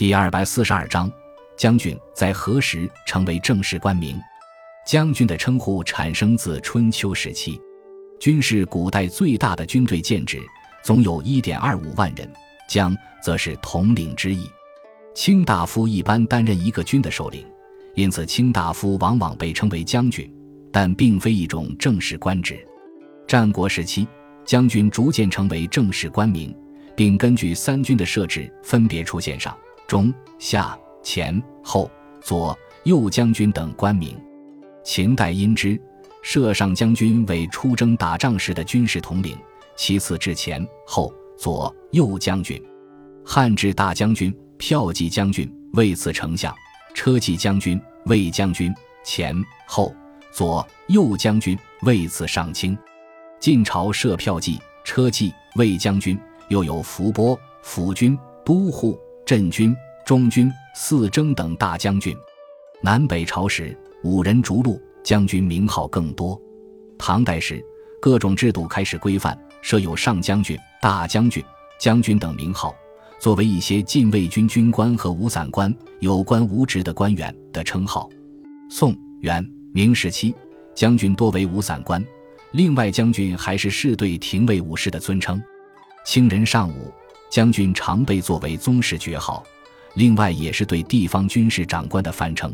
[0.00, 1.12] 第二百四十二章，
[1.58, 4.18] 将军在何时成为正式官名？
[4.86, 7.60] 将军的称呼产生自春秋时期，
[8.18, 10.40] 军是古代最大的军队建制，
[10.82, 12.26] 总有一点二五万人。
[12.66, 14.48] 将则是统领之意。
[15.14, 17.46] 卿大夫一般担任一个军的首领，
[17.94, 20.34] 因此卿大夫往往被称为将军，
[20.72, 22.66] 但并非一种正式官职。
[23.28, 24.08] 战国时期，
[24.46, 26.56] 将军逐渐成为正式官名，
[26.96, 29.54] 并根据三军的设置分别出现上、
[29.90, 31.90] 中、下、前、后、
[32.22, 34.16] 左、右将军等官名。
[34.84, 35.76] 秦代因之，
[36.22, 39.36] 设上将军为出征打仗时的军事统领，
[39.76, 41.12] 其次至前后。
[41.36, 42.62] 左右将军，
[43.24, 46.54] 汉至大将军、骠骑将军位次丞相，
[46.94, 48.70] 车骑将军卫将军
[49.02, 49.34] 前
[49.66, 49.90] 后
[50.30, 52.76] 左右将军位次上卿。
[53.40, 56.20] 晋朝设骠骑、车骑、卫将军，
[56.50, 59.72] 又有伏波、辅军、都护、镇军、
[60.04, 62.12] 中军、四征等大将军。
[62.82, 66.36] 南北朝时，五人逐鹿将军名号更多。
[66.98, 67.64] 唐代时，
[68.02, 69.40] 各种制度开始规范。
[69.62, 71.40] 设有上将军、大将军、
[71.78, 72.74] 将军等名号，
[73.20, 78.10] 作为一些禁卫军军官和五散官有关无职的官员的称号。
[78.68, 80.34] 宋、元、明时期，
[80.74, 82.04] 将军多为五散官，
[82.50, 85.40] 另外将军还是士队廷尉武士的尊称。
[86.04, 86.92] 清人尚武，
[87.30, 89.44] 将军常被作为宗室爵号，
[89.94, 92.52] 另外也是对地方军事长官的泛称。